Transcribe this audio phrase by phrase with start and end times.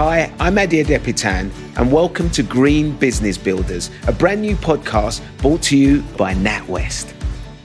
[0.00, 5.60] Hi, I'm Ade Adepitan, and welcome to Green Business Builders, a brand new podcast brought
[5.62, 7.12] to you by NatWest.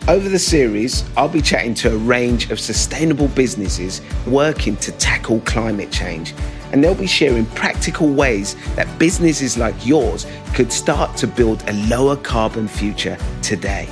[0.07, 5.41] Over the series, I'll be chatting to a range of sustainable businesses working to tackle
[5.41, 6.33] climate change,
[6.71, 10.25] and they'll be sharing practical ways that businesses like yours
[10.55, 13.87] could start to build a lower carbon future today.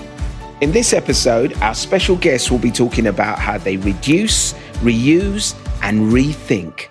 [0.61, 5.53] In this episode, our special guests will be talking about how they reduce, reuse,
[5.83, 6.87] and rethink.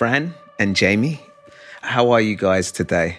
[0.00, 1.20] Fran and Jamie,
[1.82, 3.18] how are you guys today?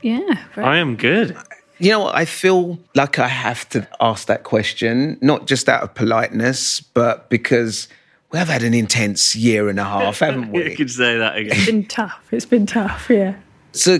[0.00, 0.46] Yeah.
[0.54, 1.36] I am good.
[1.80, 2.06] You know?
[2.06, 7.28] I feel like I have to ask that question, not just out of politeness, but
[7.30, 7.88] because
[8.30, 10.58] we have had an intense year and a half, haven't we?
[10.62, 10.76] You we?
[10.76, 11.56] could say that again.
[11.56, 12.22] It's been tough.
[12.30, 13.10] It's been tough.
[13.10, 13.34] Yeah.
[13.72, 13.98] So,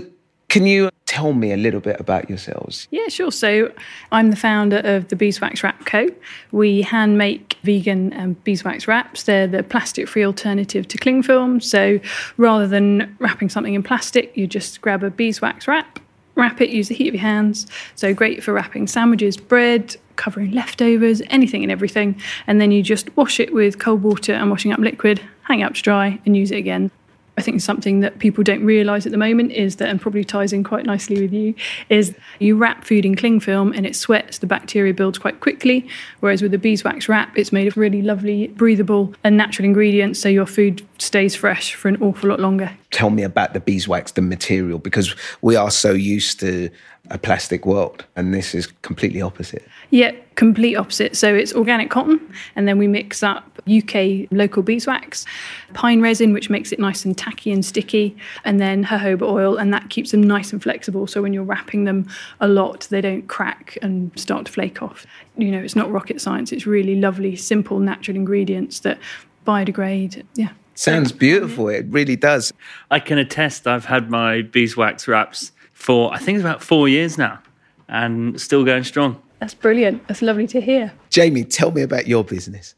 [0.50, 2.88] can you tell me a little bit about yourselves?
[2.90, 3.32] Yeah, sure.
[3.32, 3.72] So
[4.12, 6.08] I'm the founder of the Beeswax Wrap Co.
[6.52, 9.22] We hand make vegan um, beeswax wraps.
[9.22, 11.60] They're the plastic free alternative to cling film.
[11.60, 12.00] So
[12.36, 16.00] rather than wrapping something in plastic, you just grab a beeswax wrap,
[16.34, 17.66] wrap it, use the heat of your hands.
[17.94, 22.20] So great for wrapping sandwiches, bread, covering leftovers, anything and everything.
[22.46, 25.64] And then you just wash it with cold water and washing up liquid, hang it
[25.64, 26.90] up to dry, and use it again.
[27.38, 30.52] I think something that people don't realise at the moment is that, and probably ties
[30.52, 31.54] in quite nicely with you,
[31.88, 35.88] is you wrap food in cling film and it sweats, the bacteria builds quite quickly.
[36.20, 40.28] Whereas with the beeswax wrap, it's made of really lovely, breathable, and natural ingredients, so
[40.28, 42.70] your food stays fresh for an awful lot longer.
[42.90, 46.70] Tell me about the beeswax, the material, because we are so used to
[47.10, 49.66] a plastic world, and this is completely opposite.
[49.90, 51.16] Yeah, complete opposite.
[51.16, 52.20] So it's organic cotton,
[52.54, 55.26] and then we mix up UK local beeswax,
[55.74, 59.74] pine resin, which makes it nice and tacky and sticky, and then jojoba oil, and
[59.74, 61.06] that keeps them nice and flexible.
[61.06, 62.08] So when you're wrapping them
[62.40, 65.04] a lot, they don't crack and start to flake off.
[65.36, 66.52] You know, it's not rocket science.
[66.52, 68.98] It's really lovely, simple, natural ingredients that
[69.46, 70.24] biodegrade.
[70.34, 70.50] Yeah.
[70.74, 71.68] Sounds beautiful.
[71.68, 72.52] It really does.
[72.90, 77.16] I can attest I've had my beeswax wraps for, I think it's about four years
[77.16, 77.40] now
[77.88, 79.20] and still going strong.
[79.40, 80.06] That's brilliant.
[80.06, 80.92] That's lovely to hear.
[81.08, 82.74] Jamie, tell me about your business.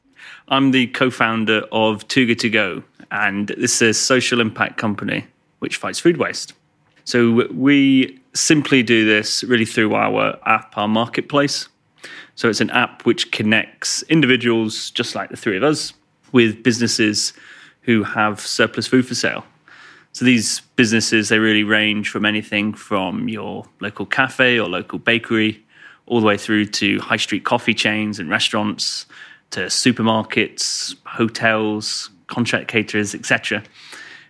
[0.49, 4.79] I'm the co founder of Too Good To Go, and this is a social impact
[4.79, 5.27] company
[5.59, 6.55] which fights food waste.
[7.05, 11.69] So we simply do this really through our app, our marketplace.
[12.37, 15.93] So it's an app which connects individuals, just like the three of us,
[16.31, 17.33] with businesses
[17.83, 19.45] who have surplus food for sale.
[20.13, 25.65] So these businesses, they really range from anything from your local cafe or local bakery,
[26.07, 29.07] all the way through to high street coffee chains and restaurants,
[29.51, 33.63] to supermarkets, hotels, contract caterers, etc.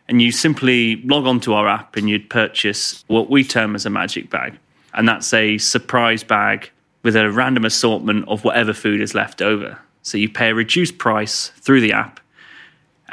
[0.09, 3.91] And you simply log onto our app and you'd purchase what we term as a
[3.91, 4.59] magic bag.
[4.95, 6.71] And that's a surprise bag
[7.03, 9.79] with a random assortment of whatever food is left over.
[10.03, 12.21] So you pay a reduced price through the app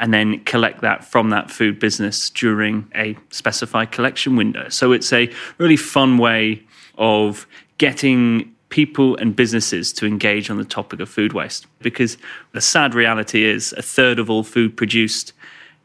[0.00, 4.68] and then collect that from that food business during a specified collection window.
[4.70, 6.62] So it's a really fun way
[6.96, 7.46] of
[7.78, 12.16] getting people and businesses to engage on the topic of food waste because
[12.52, 15.32] the sad reality is a third of all food produced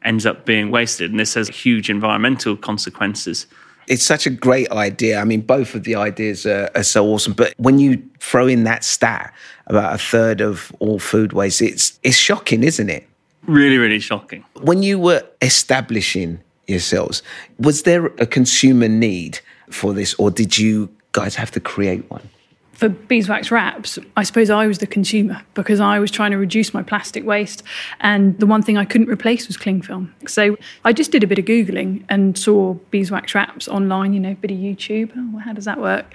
[0.03, 3.47] ends up being wasted and this has huge environmental consequences
[3.87, 5.19] It's such a great idea.
[5.19, 7.33] I mean, both of the ideas are, are so awesome.
[7.33, 9.31] But when you throw in that stat
[9.67, 13.07] about a third of all food waste, it's it's shocking, isn't it?
[13.47, 17.21] Really really shocking When you were establishing yourselves,
[17.59, 19.39] was there a consumer need
[19.69, 22.29] for this, or did you guys have to create one?
[22.75, 26.73] for beeswax wraps, I suppose I was the consumer because I was trying to reduce
[26.73, 27.63] my plastic waste.
[28.01, 30.13] And the one thing I couldn't replace was cling film.
[30.27, 34.31] So I just did a bit of Googling and saw beeswax wraps online, you know,
[34.31, 35.11] a bit of YouTube.
[35.15, 36.13] Oh, well, how does that work?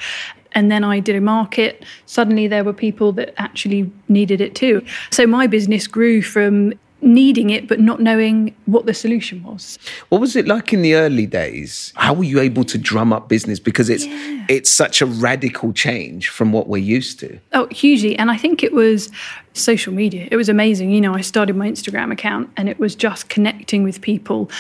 [0.53, 1.85] And then I did a market.
[2.07, 4.85] Suddenly there were people that actually needed it too.
[5.11, 9.79] So my business grew from needing it but not knowing what the solution was.
[10.09, 11.93] What was it like in the early days?
[11.97, 13.61] How were you able to drum up business?
[13.61, 14.05] Because it's
[14.49, 17.39] it's such a radical change from what we're used to.
[17.53, 18.19] Oh, hugely.
[18.19, 19.11] And I think it was
[19.53, 20.29] social media.
[20.31, 20.91] It was amazing.
[20.91, 24.51] You know, I started my Instagram account and it was just connecting with people.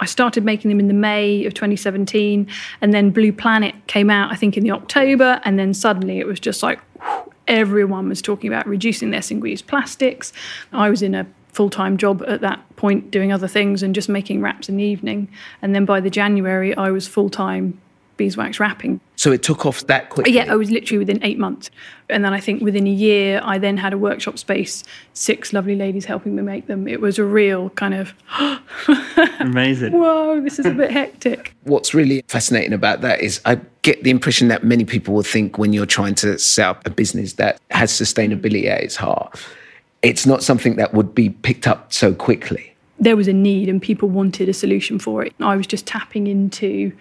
[0.00, 2.46] I started making them in the May of 2017,
[2.80, 6.26] and then Blue Planet came out, I think, in the October, and then suddenly it
[6.26, 10.32] was just like whew, everyone was talking about reducing their single-use plastics.
[10.72, 11.26] I was in a
[11.58, 15.28] full-time job at that point doing other things and just making wraps in the evening,
[15.60, 17.80] and then by the January I was full-time
[18.16, 19.00] beeswax wrapping.
[19.16, 20.34] So it took off that quickly.
[20.34, 21.70] Yeah, I was literally within eight months.
[22.08, 24.84] And then I think within a year, I then had a workshop space,
[25.14, 26.86] six lovely ladies helping me make them.
[26.86, 28.14] It was a real kind of,
[29.40, 31.54] amazing whoa, this is a bit hectic.
[31.64, 35.58] What's really fascinating about that is I get the impression that many people will think
[35.58, 39.40] when you're trying to set up a business that has sustainability at its heart,
[40.02, 42.74] it's not something that would be picked up so quickly.
[43.00, 45.32] there was a need and people wanted a solution for it.
[45.40, 46.92] I was just tapping into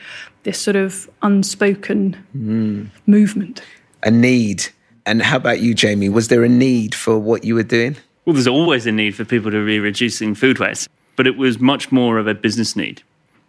[0.44, 2.88] this sort of unspoken mm.
[3.08, 3.62] movement.
[4.04, 4.68] A need.
[5.06, 6.10] And how about you, Jamie?
[6.10, 7.98] Was there a need for what you were doing?
[8.26, 11.60] Well, there's always a need for people to be reducing food waste, but it was
[11.60, 13.02] much more of a business need.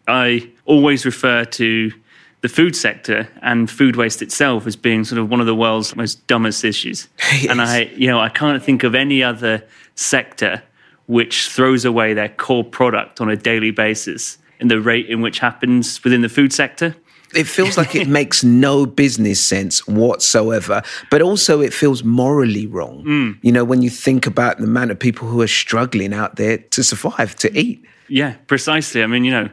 [0.06, 1.92] I always refer to
[2.40, 5.96] the food sector and food waste itself as being sort of one of the world's
[5.96, 7.08] most dumbest issues.
[7.18, 7.46] yes.
[7.46, 9.64] And I, you know, I can't think of any other
[9.94, 10.62] sector
[11.06, 15.38] which throws away their core product on a daily basis in the rate in which
[15.38, 16.94] happens within the food sector.
[17.34, 23.04] It feels like it makes no business sense whatsoever, but also it feels morally wrong.
[23.04, 23.38] Mm.
[23.42, 26.58] You know, when you think about the amount of people who are struggling out there
[26.58, 27.84] to survive, to eat.
[28.08, 29.02] Yeah, precisely.
[29.02, 29.50] I mean, you know,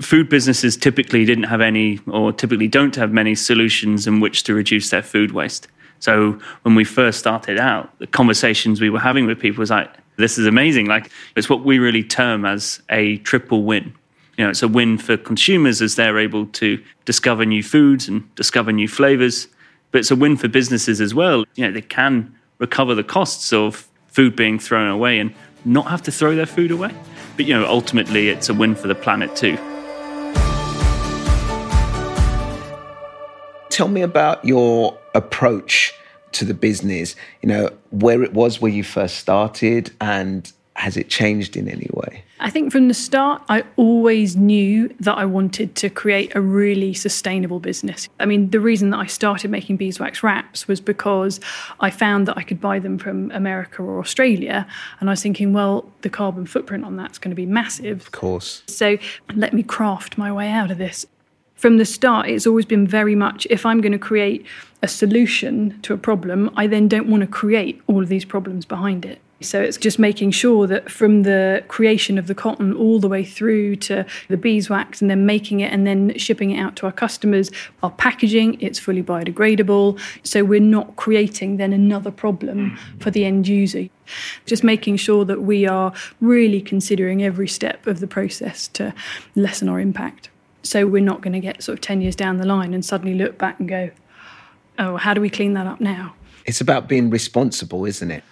[0.00, 4.54] food businesses typically didn't have any, or typically don't have many solutions in which to
[4.54, 5.68] reduce their food waste.
[5.98, 9.90] So when we first started out, the conversations we were having with people was like,
[10.16, 10.86] this is amazing.
[10.86, 13.94] Like, it's what we really term as a triple win.
[14.36, 18.34] You know, it's a win for consumers as they're able to discover new foods and
[18.34, 19.46] discover new flavors,
[19.90, 21.44] but it's a win for businesses as well.
[21.54, 25.34] You know, they can recover the costs of food being thrown away and
[25.64, 26.92] not have to throw their food away.
[27.36, 29.58] But, you know, ultimately, it's a win for the planet too.
[33.72, 35.94] Tell me about your approach
[36.32, 41.08] to the business, you know, where it was where you first started and has it
[41.08, 42.24] changed in any way?
[42.40, 46.92] I think from the start, I always knew that I wanted to create a really
[46.92, 48.08] sustainable business.
[48.18, 51.40] I mean, the reason that I started making beeswax wraps was because
[51.80, 54.66] I found that I could buy them from America or Australia.
[55.00, 58.02] And I was thinking, well, the carbon footprint on that's going to be massive.
[58.02, 58.62] Of course.
[58.66, 58.98] So
[59.34, 61.06] let me craft my way out of this
[61.62, 64.44] from the start, it's always been very much if I'm going to create
[64.82, 68.64] a solution to a problem, I then don't want to create all of these problems
[68.64, 69.20] behind it.
[69.40, 73.24] So it's just making sure that from the creation of the cotton all the way
[73.24, 76.92] through to the beeswax and then making it and then shipping it out to our
[76.92, 77.52] customers,
[77.84, 80.00] our packaging, it's fully biodegradable.
[80.24, 83.88] So we're not creating then another problem for the end user.
[84.46, 88.92] Just making sure that we are really considering every step of the process to
[89.36, 90.28] lessen our impact.
[90.62, 93.14] So we're not going to get sort of 10 years down the line and suddenly
[93.14, 93.90] look back and go,
[94.78, 96.14] oh, how do we clean that up now?
[96.44, 98.24] It's about being responsible, isn't it?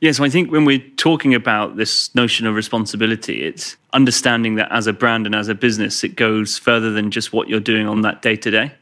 [0.00, 4.56] Yes, yeah, so I think when we're talking about this notion of responsibility, it's understanding
[4.56, 7.60] that as a brand and as a business, it goes further than just what you're
[7.60, 8.72] doing on that day to day.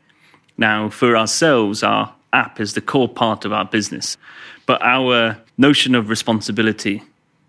[0.58, 4.16] Now, for ourselves, our app is the core part of our business,
[4.66, 7.02] but our notion of responsibility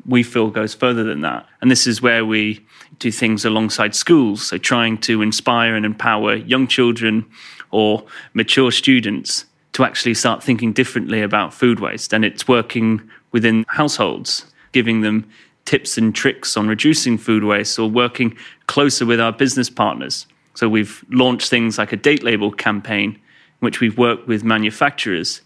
[0.06, 1.48] we feel goes further than that.
[1.62, 2.66] And this is where we
[3.00, 4.46] do things alongside schools.
[4.46, 7.26] So trying to inspire and empower young children
[7.72, 8.04] or
[8.34, 12.14] mature students to actually start thinking differently about food waste.
[12.14, 15.28] And it's working within households, giving them
[15.66, 18.38] tips and tricks on reducing food waste or working
[18.68, 20.28] closer with our business partners.
[20.54, 23.20] So we've launched things like a date label campaign, in
[23.60, 25.42] which we've worked with manufacturers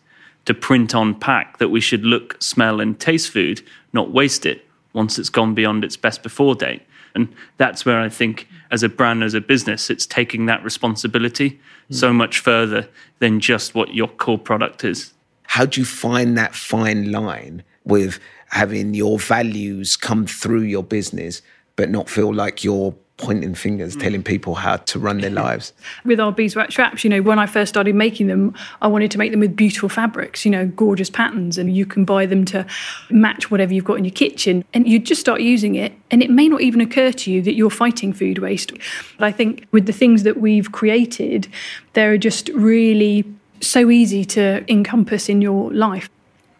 [0.49, 3.61] to print on pack that we should look, smell, and taste food,
[3.93, 6.81] not waste it once it's gone beyond its best before date.
[7.13, 11.51] And that's where I think, as a brand, as a business, it's taking that responsibility
[11.51, 11.95] mm.
[11.95, 15.13] so much further than just what your core product is.
[15.43, 21.43] How do you find that fine line with having your values come through your business,
[21.75, 24.01] but not feel like you're pointing fingers, mm.
[24.01, 25.73] telling people how to run their lives.
[26.05, 29.17] With our beeswax wraps, you know, when I first started making them, I wanted to
[29.17, 32.65] make them with beautiful fabrics, you know, gorgeous patterns, and you can buy them to
[33.09, 34.65] match whatever you've got in your kitchen.
[34.73, 37.53] And you just start using it, and it may not even occur to you that
[37.53, 38.71] you're fighting food waste.
[39.17, 41.47] But I think with the things that we've created,
[41.93, 43.25] they're just really
[43.61, 46.09] so easy to encompass in your life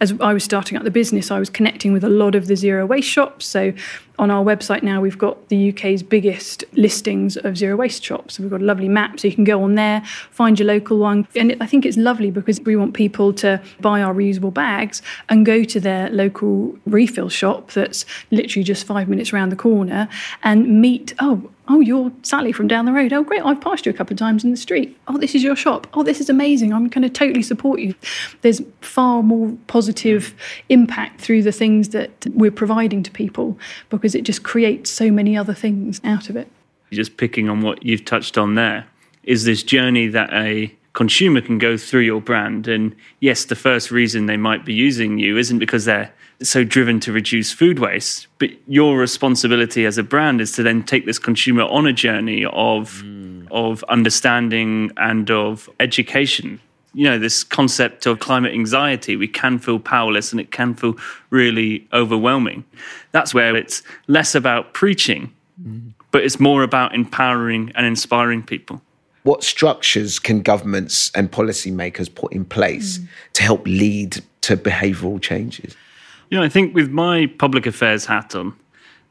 [0.02, 2.56] as I was starting up the business, I was connecting with a lot of the
[2.56, 3.46] zero waste shops.
[3.46, 3.74] So
[4.20, 8.40] on our website now, we've got the UK's biggest listings of zero waste shops.
[8.40, 11.28] We've got a lovely map, so you can go on there, find your local one.
[11.36, 15.46] And I think it's lovely because we want people to buy our reusable bags and
[15.46, 20.10] go to their local refill shop that's literally just five minutes around the corner
[20.44, 23.14] and meet, oh, Oh, you're Sally from down the road.
[23.14, 23.46] Oh, great.
[23.46, 24.98] I've passed you a couple of times in the street.
[25.08, 25.86] Oh, this is your shop.
[25.94, 26.74] Oh, this is amazing.
[26.74, 27.94] I'm going to totally support you.
[28.42, 30.34] There's far more positive
[30.70, 33.56] impact through the things that we're providing to people
[34.10, 36.48] because it just creates so many other things out of it.
[36.92, 38.88] Just picking on what you've touched on there
[39.22, 42.68] is this journey that a consumer can go through your brand.
[42.68, 46.12] And yes, the first reason they might be using you isn't because they're
[46.42, 48.26] so driven to reduce food waste.
[48.40, 52.46] But your responsibility as a brand is to then take this consumer on a journey
[52.46, 53.48] of mm.
[53.52, 56.60] of understanding and of education.
[56.94, 60.96] You know this concept of climate anxiety we can feel powerless and it can feel
[61.30, 62.64] really overwhelming.
[63.12, 65.32] That's where it's less about preaching
[65.62, 65.94] mm.
[66.12, 68.82] but it's more about empowering and inspiring people.
[69.24, 73.08] What structures can governments and policymakers put in place mm.
[73.34, 75.76] to help lead to behavioral changes?
[76.30, 78.54] You know i think with my public affairs hat on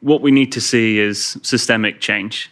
[0.01, 2.51] what we need to see is systemic change.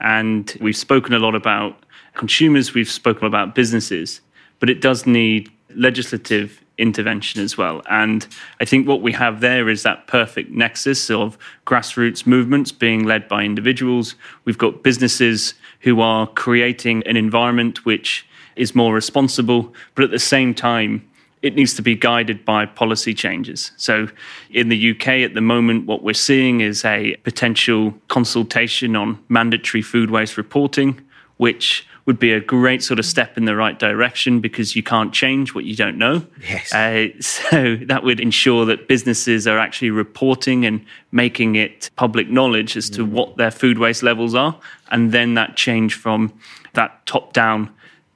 [0.00, 1.82] And we've spoken a lot about
[2.14, 4.20] consumers we've spoken about businesses
[4.58, 7.82] but it does need legislative intervention as well.
[7.88, 8.26] And
[8.60, 13.28] I think what we have there is that perfect nexus of grassroots movements being led
[13.28, 14.14] by individuals.
[14.44, 20.18] We've got businesses who are creating an environment which is more responsible, but at the
[20.18, 21.08] same time,
[21.42, 23.70] it needs to be guided by policy changes.
[23.76, 24.08] So,
[24.50, 29.82] in the UK at the moment, what we're seeing is a potential consultation on mandatory
[29.82, 31.00] food waste reporting,
[31.36, 35.12] which would be a great sort of step in the right direction because you can't
[35.12, 36.24] change what you don't know.
[36.48, 36.72] Yes.
[36.72, 42.76] Uh, so that would ensure that businesses are actually reporting and making it public knowledge
[42.76, 43.10] as to mm.
[43.10, 44.58] what their food waste levels are.
[44.92, 46.32] And then that change from
[46.74, 47.70] that top down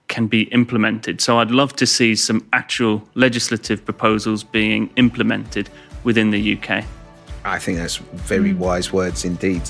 [0.06, 1.20] can be implemented.
[1.20, 5.68] So I'd love to see some actual legislative proposals being implemented
[6.04, 6.84] within the UK.
[7.44, 8.58] I think that's very mm.
[8.58, 9.62] wise words indeed.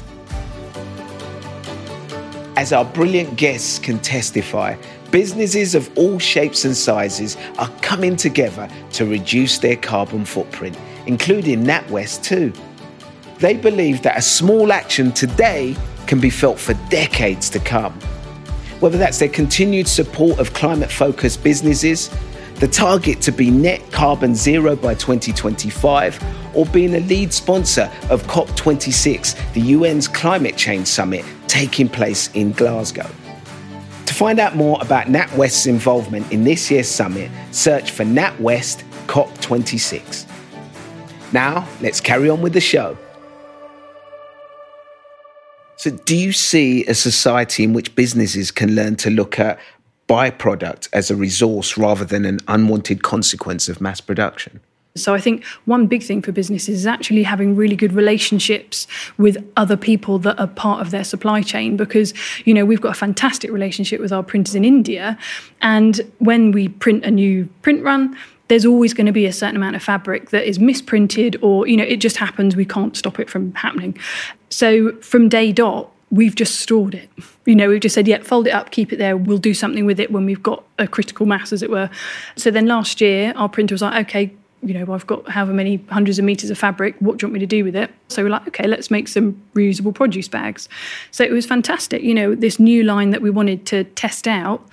[2.61, 4.76] As our brilliant guests can testify,
[5.11, 10.76] businesses of all shapes and sizes are coming together to reduce their carbon footprint,
[11.07, 12.52] including NatWest too.
[13.38, 15.75] They believe that a small action today
[16.07, 17.95] can be felt for decades to come.
[18.81, 22.11] Whether that's their continued support of climate focused businesses,
[22.57, 26.23] the target to be net carbon zero by 2025,
[26.55, 32.52] or being a lead sponsor of COP26, the UN's climate change summit taking place in
[32.52, 33.11] Glasgow.
[34.07, 40.26] To find out more about NatWest's involvement in this year's summit, search for NatWest COP26.
[41.33, 42.97] Now, let's carry on with the show.
[45.76, 49.59] So, do you see a society in which businesses can learn to look at
[50.09, 54.61] byproduct as a resource rather than an unwanted consequence of mass production?
[54.97, 59.37] So I think one big thing for businesses is actually having really good relationships with
[59.57, 62.13] other people that are part of their supply chain because
[62.45, 65.17] you know we've got a fantastic relationship with our printers in India
[65.63, 68.17] and when we print a new print run
[68.49, 71.77] there's always going to be a certain amount of fabric that is misprinted or you
[71.77, 73.97] know it just happens we can't stop it from happening.
[74.49, 77.09] So from day dot we've just stored it.
[77.47, 79.17] You know, we've just said, yeah, fold it up, keep it there.
[79.17, 81.89] We'll do something with it when we've got a critical mass, as it were.
[82.35, 85.76] So then last year, our printer was like, okay, you know, I've got however many
[85.88, 86.95] hundreds of meters of fabric.
[86.99, 87.90] What do you want me to do with it?
[88.09, 90.69] So we're like, okay, let's make some reusable produce bags.
[91.11, 92.02] So it was fantastic.
[92.02, 94.67] You know, this new line that we wanted to test out,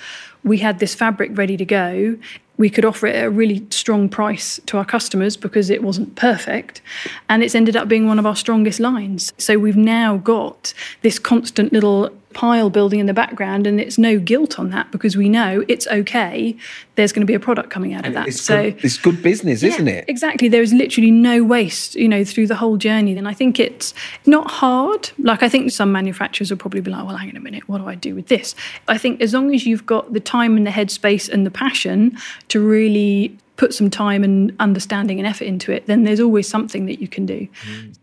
[0.43, 2.17] we had this fabric ready to go.
[2.57, 6.15] We could offer it at a really strong price to our customers because it wasn't
[6.15, 6.81] perfect.
[7.29, 9.31] And it's ended up being one of our strongest lines.
[9.37, 14.19] So we've now got this constant little pile building in the background, and it's no
[14.19, 16.55] guilt on that because we know it's okay.
[16.95, 18.27] There's going to be a product coming out and of that.
[18.27, 20.05] It's so good, it's good business, yeah, isn't it?
[20.07, 20.47] Exactly.
[20.47, 23.17] There is literally no waste, you know, through the whole journey.
[23.17, 23.93] And I think it's
[24.25, 25.09] not hard.
[25.17, 27.79] Like I think some manufacturers will probably be like, well, hang on a minute, what
[27.79, 28.55] do I do with this?
[28.87, 32.17] I think as long as you've got the time and the headspace and the passion
[32.49, 36.85] to really put some time and understanding and effort into it, then there's always something
[36.85, 37.47] that you can do.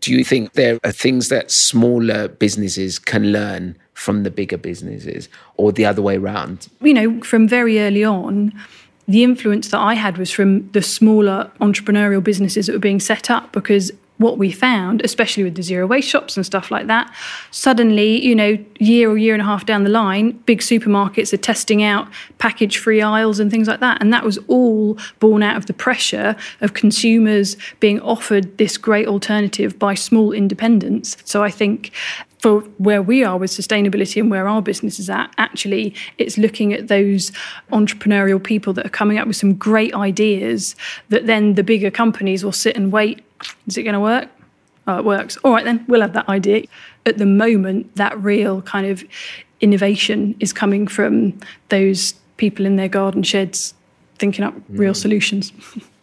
[0.01, 5.27] Do you think there are things that smaller businesses can learn from the bigger businesses
[5.57, 6.67] or the other way around?
[6.81, 8.53] You know, from very early on,
[9.07, 13.29] the influence that I had was from the smaller entrepreneurial businesses that were being set
[13.31, 17.13] up because what we found, especially with the zero waste shops and stuff like that,
[17.51, 21.37] suddenly, you know, year or year and a half down the line, big supermarkets are
[21.37, 24.01] testing out package free aisles and things like that.
[24.01, 29.07] And that was all born out of the pressure of consumers being offered this great
[29.07, 31.17] alternative by small independents.
[31.25, 31.91] So I think
[32.45, 36.73] for where we are with sustainability and where our business is at, actually, it's looking
[36.73, 37.31] at those
[37.71, 40.75] entrepreneurial people that are coming up with some great ideas
[41.09, 43.25] that then the bigger companies will sit and wait
[43.65, 44.29] is it going to work?
[44.85, 45.37] Oh, it works.
[45.37, 46.65] All right, then we'll have that idea.
[47.07, 49.03] At the moment, that real kind of
[49.59, 53.73] innovation is coming from those people in their garden sheds
[54.19, 54.97] thinking up real mm.
[54.97, 55.51] solutions.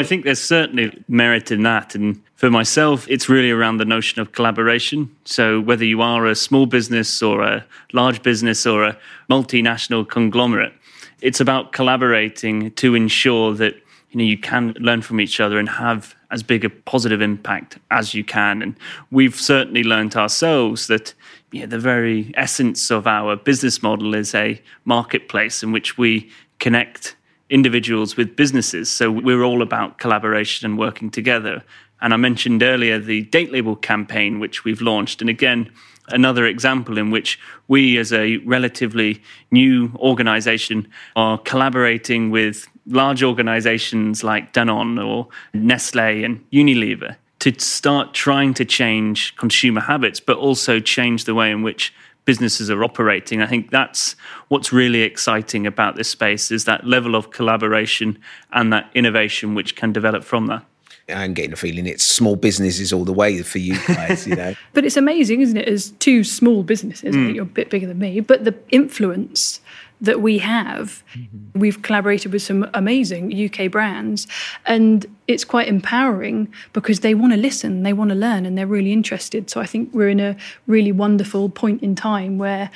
[0.00, 1.94] I think there's certainly merit in that.
[1.94, 5.14] And for myself, it's really around the notion of collaboration.
[5.26, 10.72] So whether you are a small business or a large business or a multinational conglomerate,
[11.20, 13.74] it's about collaborating to ensure that
[14.10, 17.78] you know you can learn from each other and have as big a positive impact
[17.90, 18.62] as you can.
[18.62, 18.76] And
[19.10, 21.12] we've certainly learned ourselves that
[21.52, 27.16] yeah, the very essence of our business model is a marketplace in which we connect
[27.50, 28.90] individuals with businesses.
[28.90, 31.62] So we're all about collaboration and working together.
[32.00, 35.20] And I mentioned earlier the date label campaign, which we've launched.
[35.20, 35.70] And again,
[36.08, 37.38] another example in which
[37.68, 46.24] we, as a relatively new organization, are collaborating with large organizations like Danone or Nestle
[46.24, 51.62] and Unilever to start trying to change consumer habits, but also change the way in
[51.62, 51.92] which
[52.24, 53.42] businesses are operating.
[53.42, 54.14] I think that's
[54.48, 58.18] what's really exciting about this space is that level of collaboration
[58.52, 60.64] and that innovation which can develop from that.
[61.08, 64.54] I'm getting a feeling it's small businesses all the way for you guys, you know.
[64.72, 65.68] but it's amazing, isn't it?
[65.68, 67.34] As two small businesses, mm.
[67.34, 69.60] you're a bit bigger than me, but the influence
[70.00, 71.58] that we have, mm-hmm.
[71.58, 74.26] we've collaborated with some amazing UK brands,
[74.66, 78.66] and it's quite empowering because they want to listen, they want to learn, and they're
[78.66, 79.50] really interested.
[79.50, 82.70] So I think we're in a really wonderful point in time where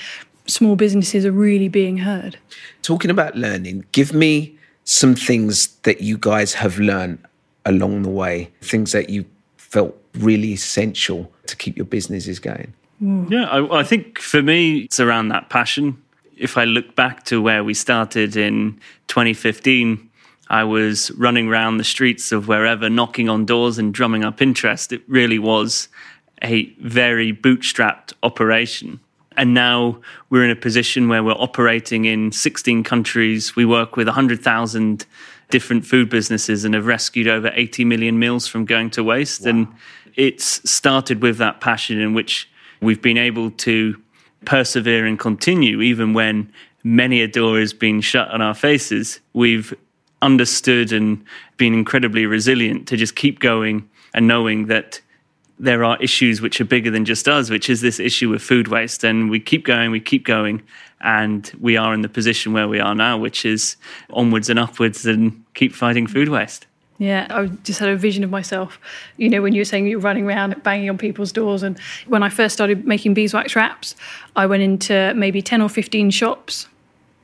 [0.46, 2.38] small businesses are really being heard.
[2.82, 7.18] Talking about learning, give me some things that you guys have learned
[7.64, 9.24] along the way, things that you
[9.56, 12.72] felt really essential to keep your businesses going?
[13.00, 16.00] Yeah, I, I, think for me, it's around that passion.
[16.44, 20.10] If I look back to where we started in 2015,
[20.50, 24.92] I was running around the streets of wherever, knocking on doors and drumming up interest.
[24.92, 25.88] It really was
[26.42, 29.00] a very bootstrapped operation.
[29.38, 33.56] And now we're in a position where we're operating in 16 countries.
[33.56, 35.06] We work with 100,000
[35.48, 39.44] different food businesses and have rescued over 80 million meals from going to waste.
[39.44, 39.48] Wow.
[39.48, 39.68] And
[40.14, 42.50] it's started with that passion in which
[42.82, 43.96] we've been able to
[44.44, 49.20] persevere and continue, even when many a door has been shut on our faces.
[49.32, 49.74] We've
[50.22, 51.24] understood and
[51.56, 55.00] been incredibly resilient to just keep going and knowing that
[55.58, 58.68] there are issues which are bigger than just us, which is this issue of food
[58.68, 59.04] waste.
[59.04, 60.62] And we keep going, we keep going,
[61.00, 63.76] and we are in the position where we are now, which is
[64.10, 66.66] onwards and upwards and keep fighting food waste.
[66.98, 68.78] Yeah, I just had a vision of myself.
[69.16, 71.62] You know, when you were saying you're running around banging on people's doors.
[71.62, 73.96] And when I first started making beeswax wraps,
[74.36, 76.68] I went into maybe 10 or 15 shops.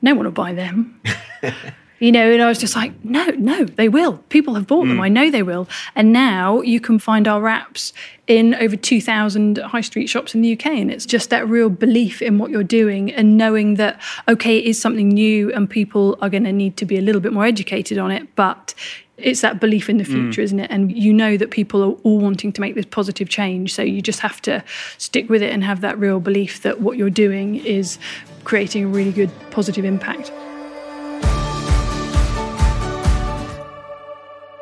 [0.02, 1.00] No one will buy them.
[2.00, 4.14] you know, and I was just like, no, no, they will.
[4.30, 4.88] People have bought mm.
[4.88, 5.00] them.
[5.00, 5.68] I know they will.
[5.94, 7.92] And now you can find our wraps
[8.26, 10.66] in over 2,000 high street shops in the UK.
[10.66, 14.64] And it's just that real belief in what you're doing and knowing that, okay, it
[14.64, 17.44] is something new and people are going to need to be a little bit more
[17.44, 18.34] educated on it.
[18.34, 18.74] But
[19.18, 20.12] it's that belief in the mm.
[20.12, 20.44] future, mm.
[20.44, 20.70] isn't it?
[20.70, 23.74] And you know that people are all wanting to make this positive change.
[23.74, 24.64] So you just have to
[24.96, 27.98] stick with it and have that real belief that what you're doing is
[28.44, 30.32] creating a really good positive impact.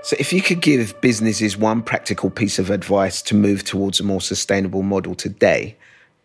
[0.09, 4.03] So, if you could give businesses one practical piece of advice to move towards a
[4.03, 5.77] more sustainable model today,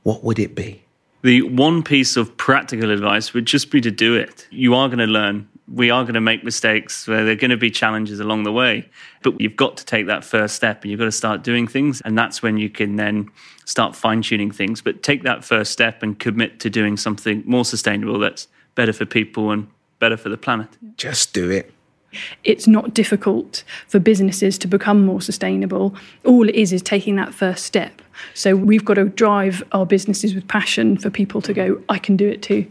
[0.04, 0.86] what would it be?
[1.22, 4.48] The one piece of practical advice would just be to do it.
[4.52, 5.50] You are going to learn.
[5.68, 7.04] We are going to make mistakes.
[7.04, 8.88] There are going to be challenges along the way,
[9.22, 12.00] but you've got to take that first step and you've got to start doing things.
[12.06, 13.30] And that's when you can then
[13.66, 14.82] start fine tuning things.
[14.82, 19.06] But take that first step and commit to doing something more sustainable that's better for
[19.06, 19.68] people and
[20.00, 20.70] better for the planet.
[20.96, 21.74] Just do it
[22.44, 25.96] it's not difficult for businesses to become more sustainable.
[26.26, 28.02] All it is is taking that first step.
[28.34, 32.16] So we've got to drive our businesses with passion for people to go, I can
[32.16, 32.68] do it too.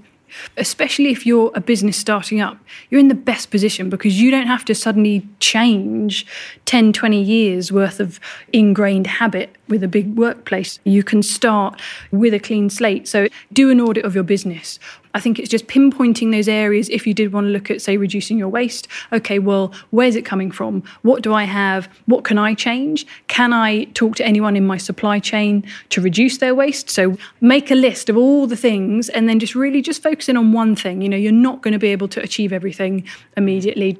[0.56, 2.56] Especially if you're a business starting up,
[2.88, 6.26] you're in the best position because you don't have to suddenly change
[6.64, 8.18] 10, 20 years worth of
[8.52, 10.78] ingrained habit with a big workplace.
[10.84, 13.08] You can start with a clean slate.
[13.08, 14.78] So do an audit of your business.
[15.14, 17.96] I think it's just pinpointing those areas if you did want to look at, say,
[17.96, 18.88] reducing your waste.
[19.12, 20.82] Okay, well, where's it coming from?
[21.02, 21.86] What do I have?
[22.06, 23.06] What can I change?
[23.28, 26.88] Can I talk to anyone in my supply chain to reduce their waste?
[26.88, 30.36] So make a list of all the things and then just really just focus in
[30.36, 31.02] on one thing.
[31.02, 33.04] You know, you're not going to be able to achieve everything
[33.36, 33.98] immediately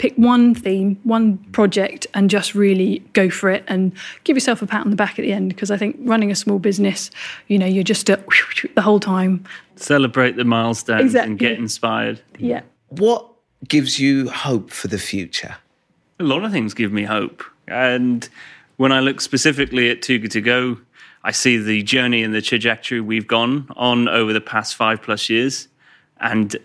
[0.00, 3.92] pick one theme, one project, and just really go for it and
[4.24, 5.50] give yourself a pat on the back at the end.
[5.50, 7.10] Because I think running a small business,
[7.48, 8.26] you know, you're just uh, at
[8.74, 9.44] the whole time.
[9.76, 11.30] Celebrate the milestones exactly.
[11.30, 12.18] and get inspired.
[12.38, 12.62] Yeah.
[12.88, 13.30] What
[13.68, 15.56] gives you hope for the future?
[16.18, 17.44] A lot of things give me hope.
[17.68, 18.26] And
[18.78, 20.78] when I look specifically at Too Good To Go,
[21.24, 25.28] I see the journey and the trajectory we've gone on over the past five plus
[25.28, 25.68] years.
[26.22, 26.56] And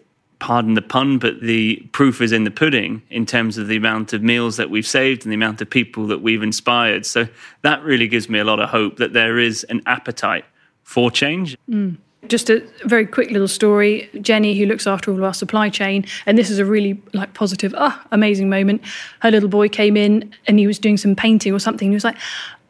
[0.46, 4.14] pardon the pun, but the proof is in the pudding in terms of the amount
[4.14, 7.04] of meals that we've saved and the amount of people that we've inspired.
[7.04, 7.28] So
[7.64, 10.46] that really gives me a lot of hope that there is an appetite
[10.84, 11.58] for change.
[11.68, 11.98] Mm.
[12.28, 14.08] Just a very quick little story.
[14.22, 17.34] Jenny, who looks after all of our supply chain, and this is a really like
[17.34, 18.84] positive, ah, amazing moment.
[19.22, 21.90] Her little boy came in and he was doing some painting or something.
[21.90, 22.18] He was like,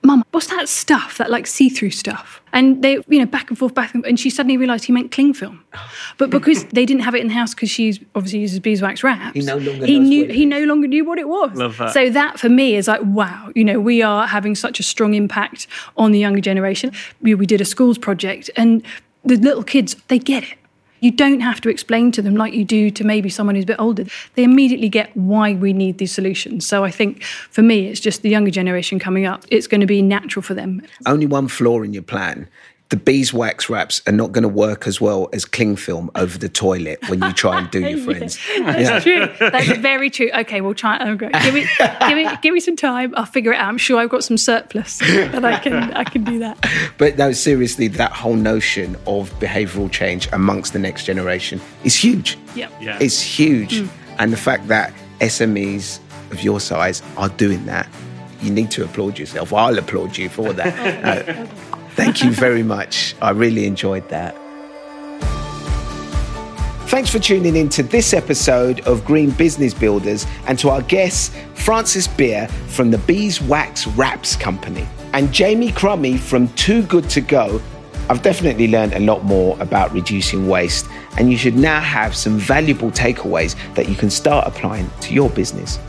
[0.06, 2.42] Mum, what's that stuff, that like see through stuff?
[2.54, 4.10] And they, you know, back and forth, back and forth.
[4.10, 5.64] And she suddenly realised he meant cling film.
[6.18, 9.34] But because they didn't have it in the house because she's obviously uses beeswax wraps,
[9.34, 10.50] He no longer he knew what it he is.
[10.50, 11.52] no longer knew what it was.
[11.58, 11.92] Love that.
[11.92, 15.14] So that for me is like, wow, you know, we are having such a strong
[15.14, 16.92] impact on the younger generation.
[17.22, 18.82] We, we did a schools project and
[19.26, 20.58] the little kids, they get it.
[21.06, 23.68] You don't have to explain to them like you do to maybe someone who's a
[23.68, 24.06] bit older.
[24.34, 26.66] They immediately get why we need these solutions.
[26.66, 29.46] So I think for me, it's just the younger generation coming up.
[29.52, 30.82] It's going to be natural for them.
[31.06, 32.48] Only one flaw in your plan.
[32.90, 36.48] The beeswax wraps are not going to work as well as cling film over the
[36.48, 38.38] toilet when you try and do your friends.
[38.60, 39.28] That's true.
[39.40, 40.30] That's very true.
[40.32, 41.00] Okay, we'll try.
[41.02, 41.32] Oh, okay.
[41.44, 41.66] Give me,
[42.08, 43.16] give me, give me some time.
[43.18, 43.70] I'll figure it out.
[43.70, 46.64] I'm sure I've got some surplus that I can, I can do that.
[47.00, 52.38] But no, seriously, that whole notion of behavioural change amongst the next generation is huge.
[52.56, 52.72] Yep.
[52.80, 53.00] Yeah.
[53.02, 53.82] It's huge.
[53.82, 53.90] Mm.
[54.20, 56.00] And the fact that SMEs
[56.32, 57.90] of your size are doing that,
[58.42, 59.52] you need to applaud yourself.
[59.54, 60.78] I'll applaud you for that.
[60.78, 61.48] Oh, no,
[61.96, 63.16] thank you very much.
[63.22, 64.36] I really enjoyed that.
[66.88, 71.36] Thanks for tuning in to this episode of Green Business Builders and to our guests,
[71.56, 77.62] Francis Beer from the Beeswax Wraps Company and Jamie Crummie from Too Good To Go.
[78.08, 82.38] I've definitely learned a lot more about reducing waste, and you should now have some
[82.38, 85.80] valuable takeaways that you can start applying to your business.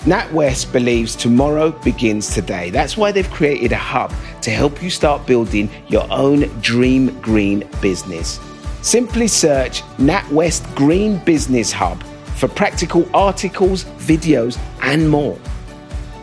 [0.00, 2.70] NatWest believes tomorrow begins today.
[2.70, 7.68] That's why they've created a hub to help you start building your own dream green
[7.82, 8.38] business.
[8.80, 12.02] Simply search NatWest Green Business Hub
[12.36, 15.36] for practical articles, videos, and more.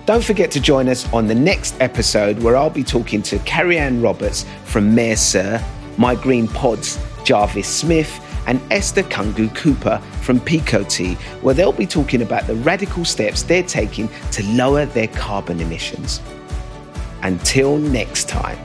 [0.05, 3.77] Don't forget to join us on the next episode where I'll be talking to Carrie
[3.77, 5.63] Ann Roberts from Mayor Sir,
[5.97, 11.87] My Green Pods, Jarvis Smith, and Esther Kungu Cooper from Pico Tea, where they'll be
[11.87, 16.21] talking about the radical steps they're taking to lower their carbon emissions.
[17.23, 18.57] Until next time.